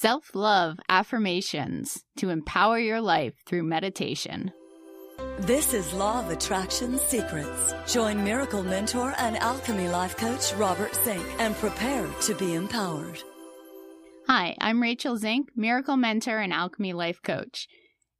[0.00, 4.50] Self love affirmations to empower your life through meditation.
[5.40, 7.74] This is Law of Attraction Secrets.
[7.86, 13.22] Join Miracle Mentor and Alchemy Life Coach Robert Zink and prepare to be empowered.
[14.26, 17.68] Hi, I'm Rachel Zink, Miracle Mentor and Alchemy Life Coach.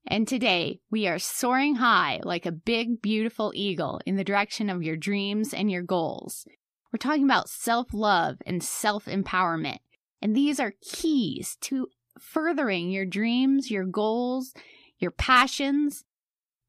[0.07, 4.83] And today we are soaring high like a big, beautiful eagle in the direction of
[4.83, 6.45] your dreams and your goals.
[6.93, 9.79] We're talking about self love and self empowerment.
[10.23, 14.53] And these are keys to furthering your dreams, your goals,
[14.99, 16.04] your passions,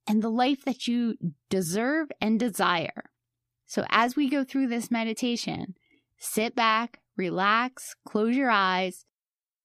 [0.08, 1.16] and the life that you
[1.50, 3.10] deserve and desire.
[3.66, 5.76] So, as we go through this meditation,
[6.18, 9.06] sit back, relax, close your eyes,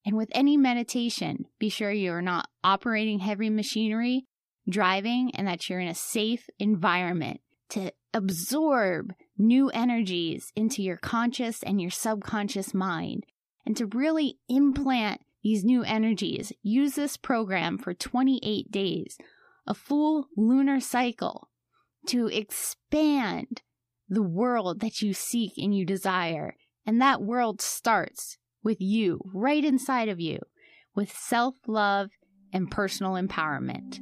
[0.05, 4.27] and with any meditation, be sure you are not operating heavy machinery,
[4.69, 11.63] driving, and that you're in a safe environment to absorb new energies into your conscious
[11.65, 13.27] and your subconscious mind
[13.67, 19.19] and to really implant these new energies, use this program for 28 days,
[19.67, 21.51] a full lunar cycle,
[22.07, 23.63] to expand
[24.09, 26.57] the world that you seek and you desire.
[26.87, 30.39] And that world starts with you, right inside of you,
[30.95, 32.11] with self love
[32.53, 34.01] and personal empowerment.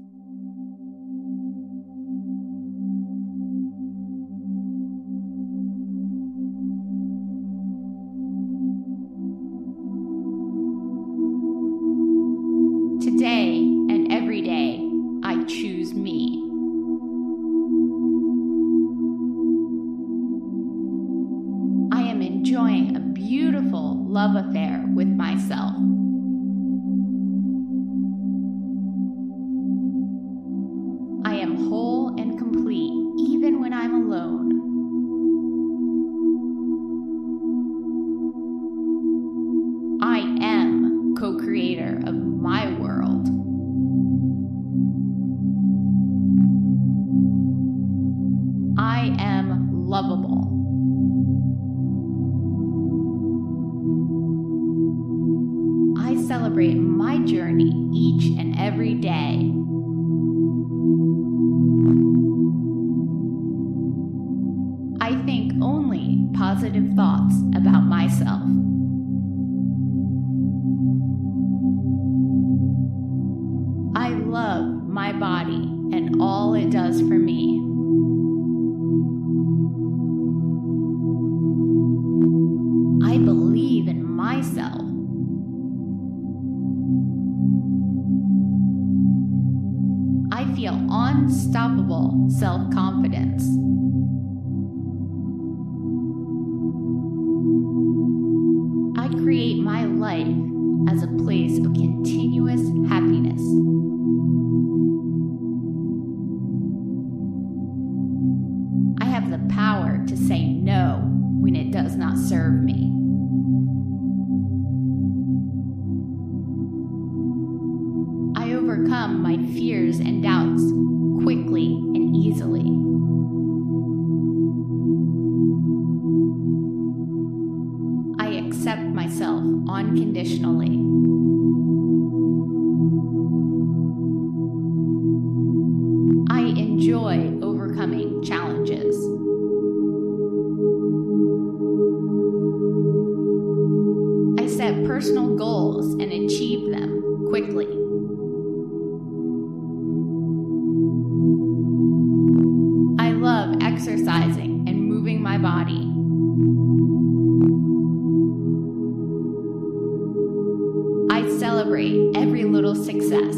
[161.30, 163.34] Celebrate every little success.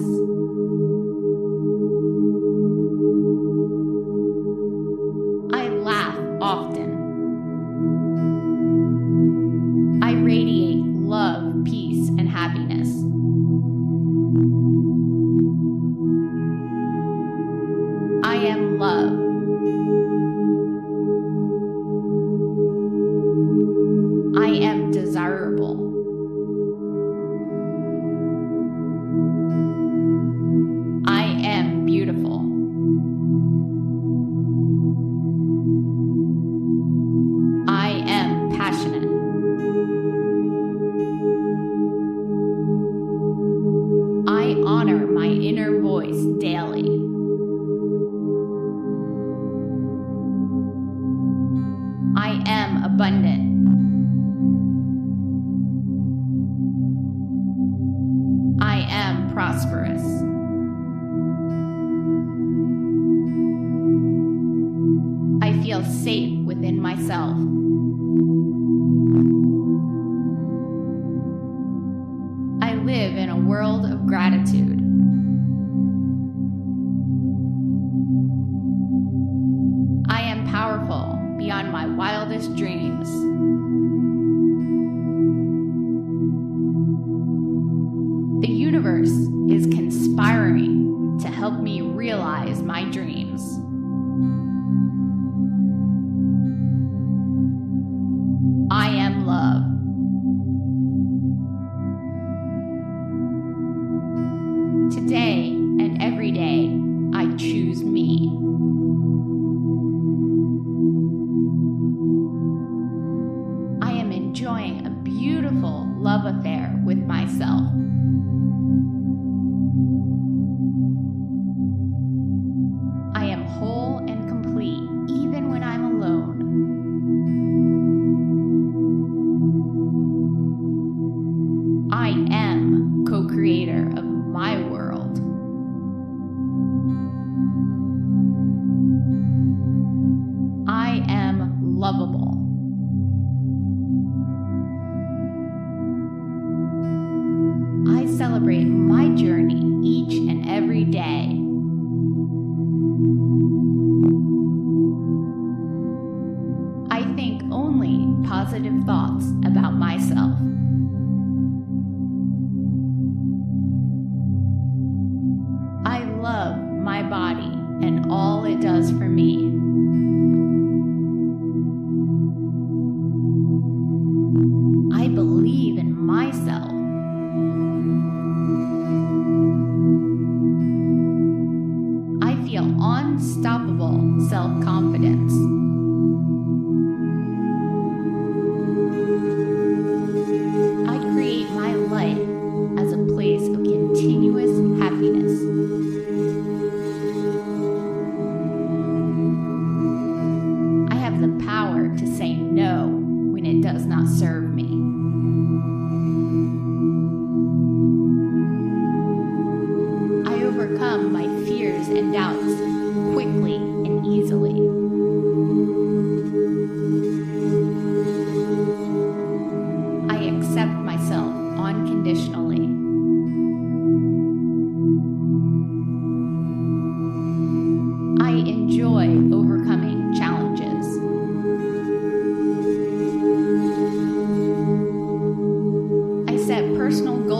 [58.88, 60.35] Am prosperous.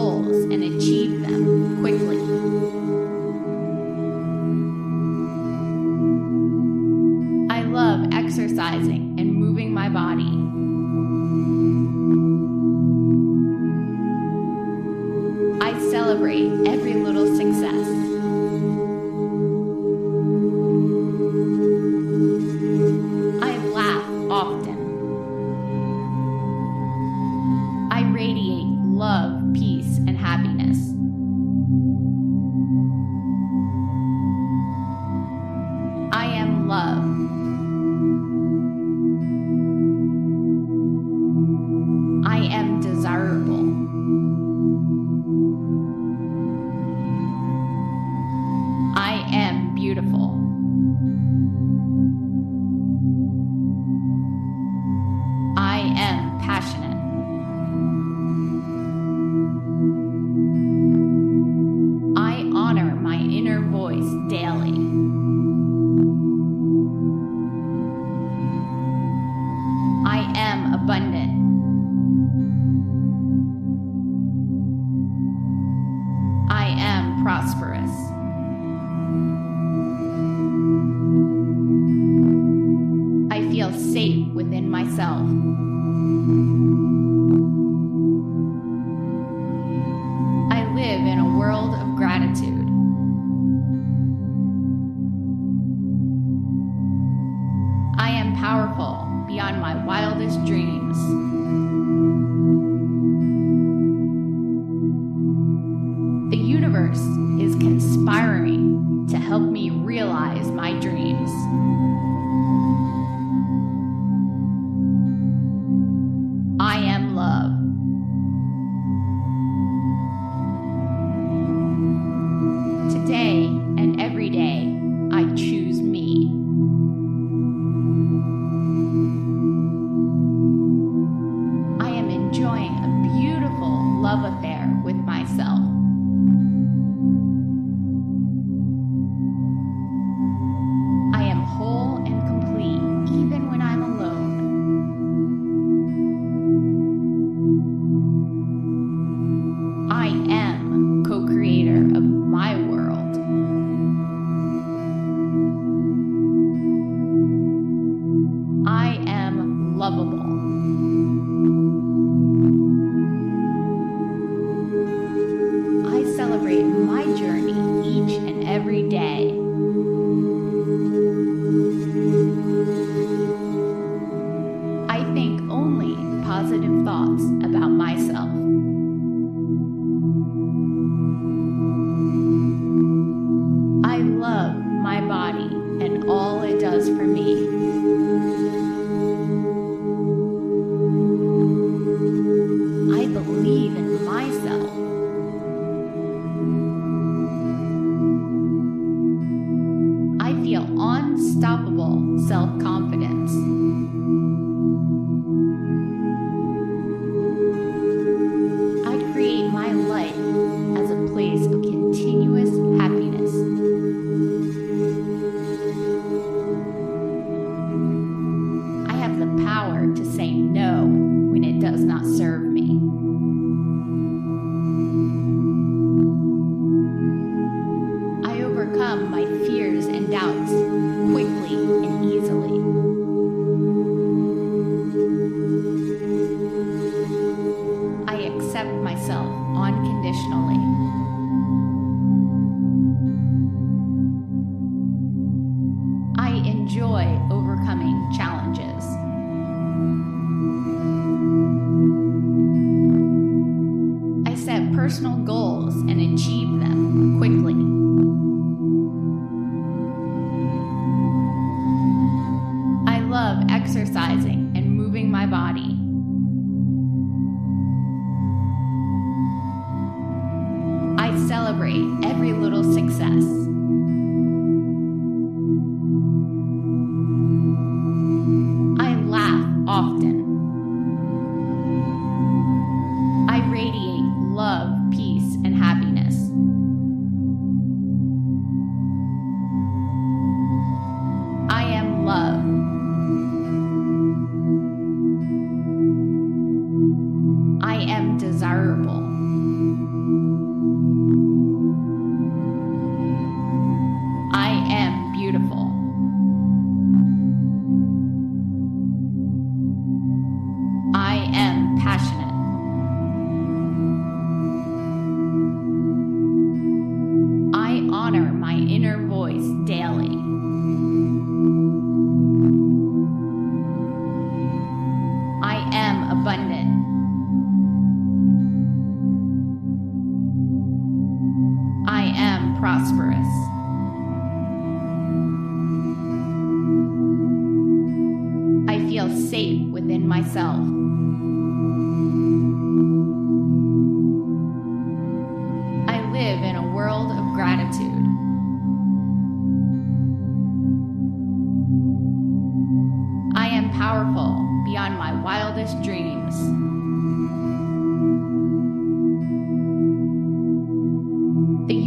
[0.07, 0.86] Goals and achieve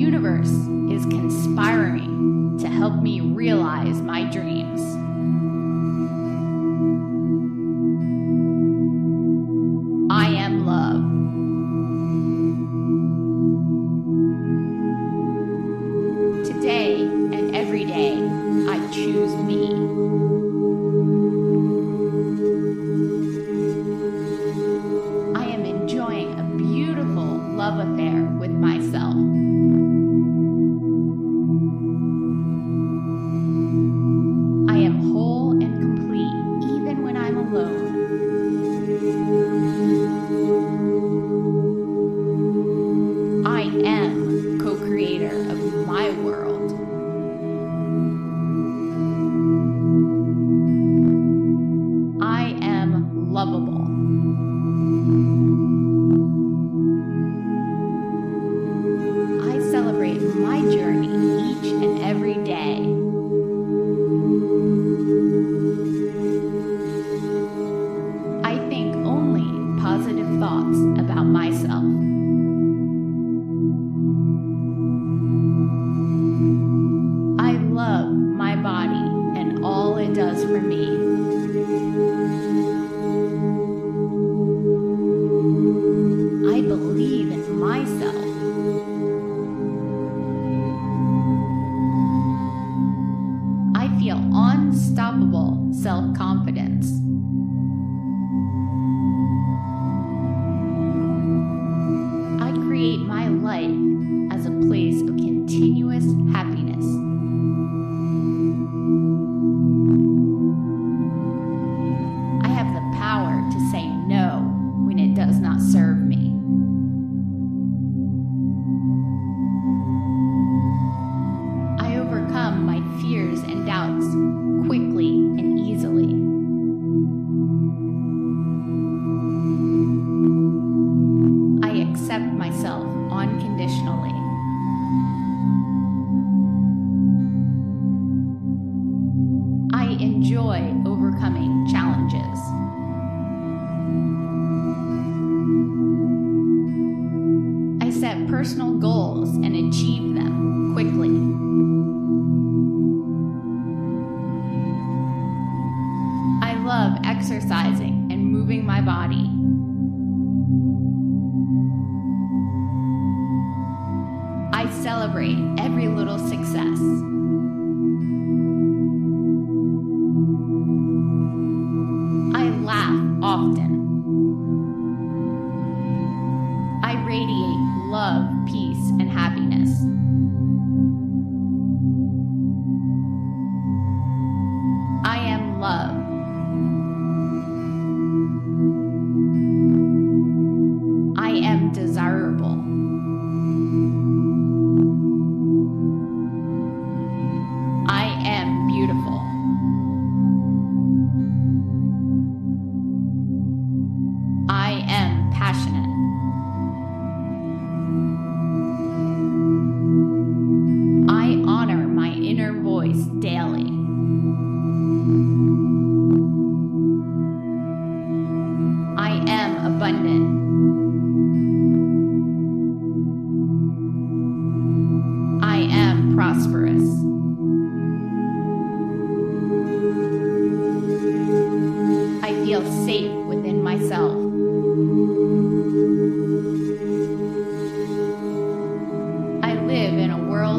[0.00, 0.48] universe
[0.90, 4.80] is conspiring to help me realize my dreams.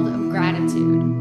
[0.07, 1.20] Of gratitude.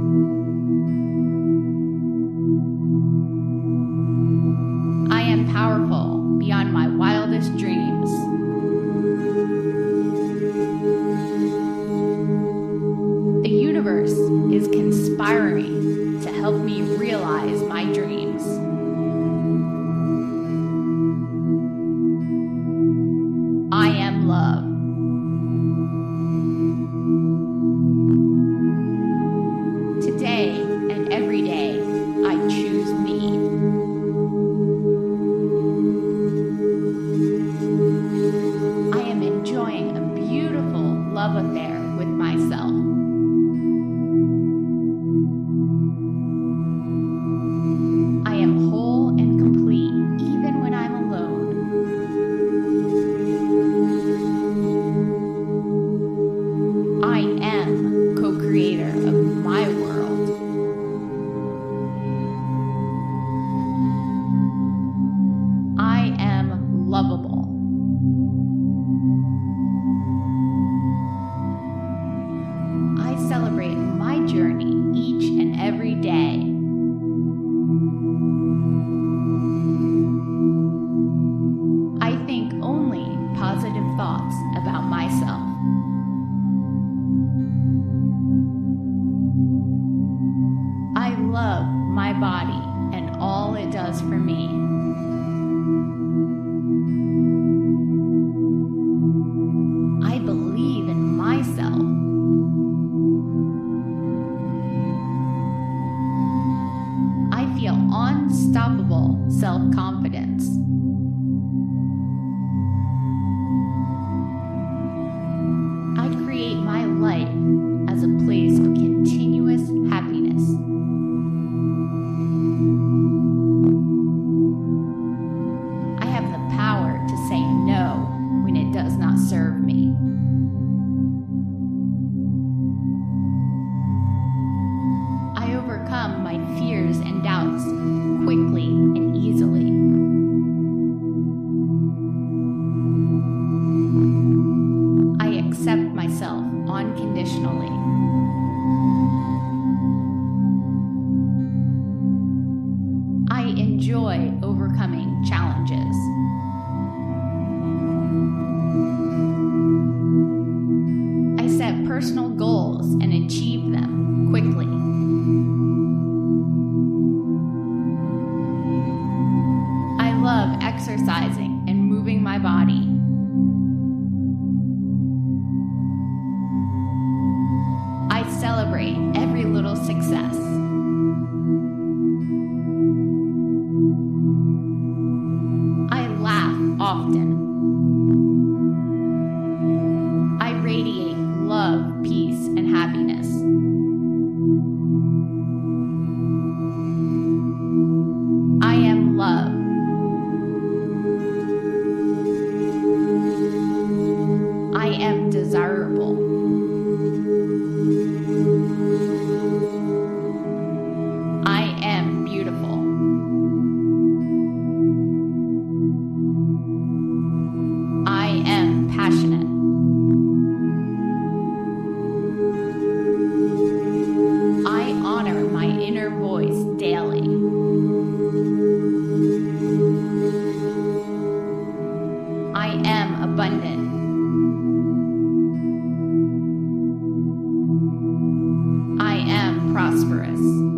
[239.72, 240.69] Prosperous.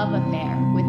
[0.00, 0.86] Love affair with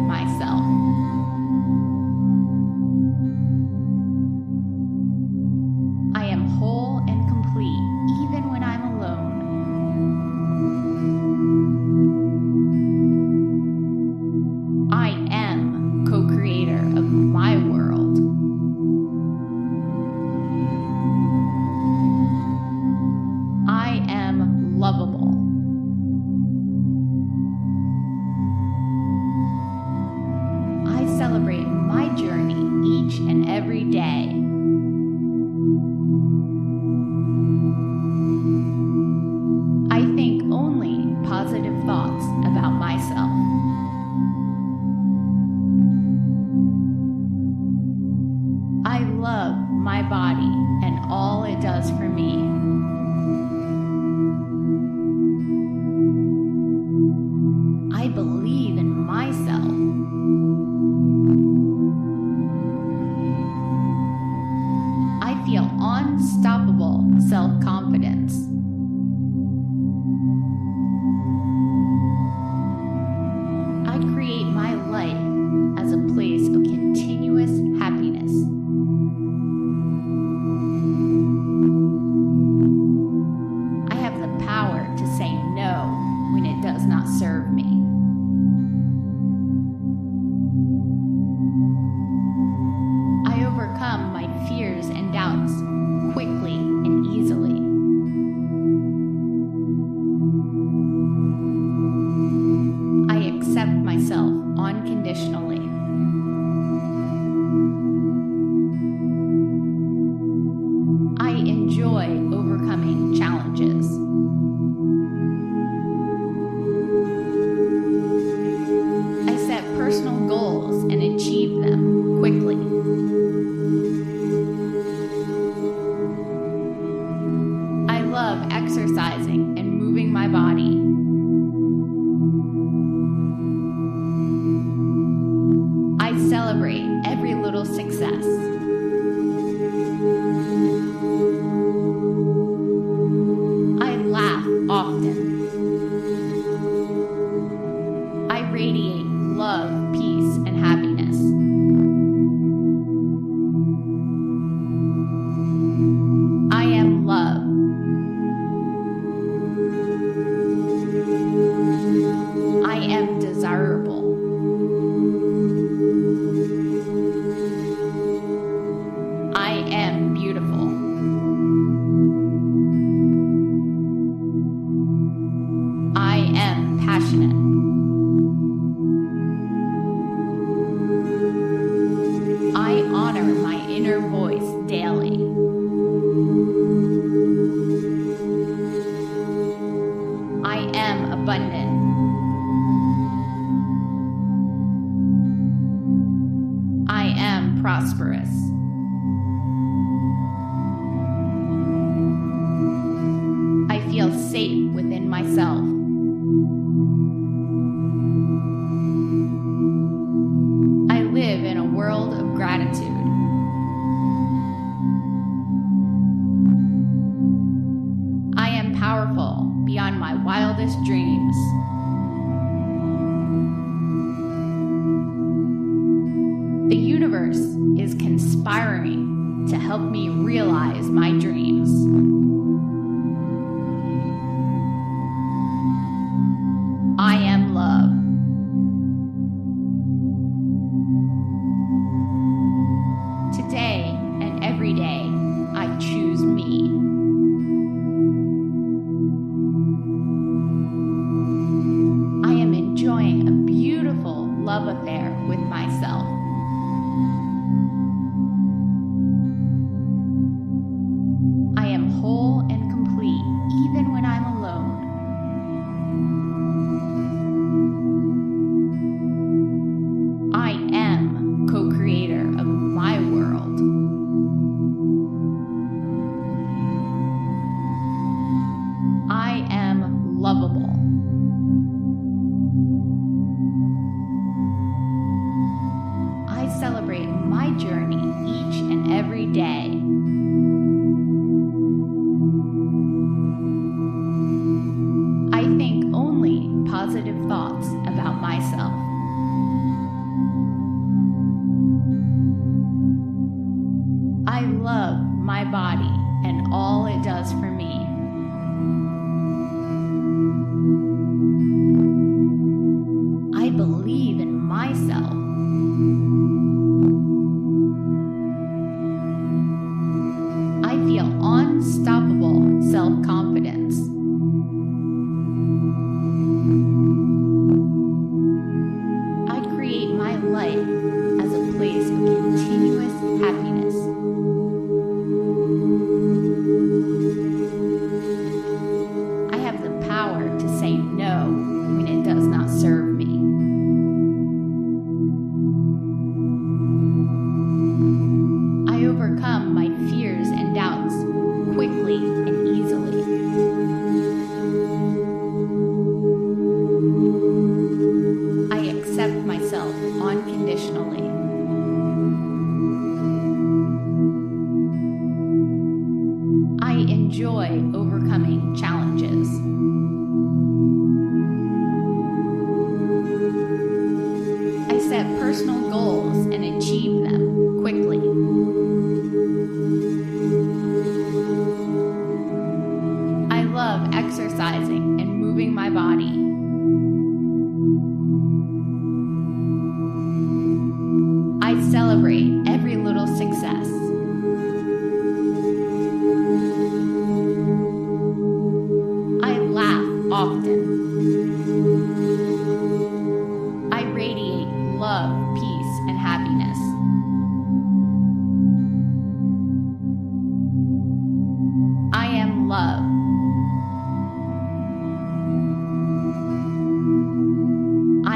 [305.52, 305.92] body
[306.24, 307.51] and all it does for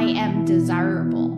[0.09, 1.36] am desirable.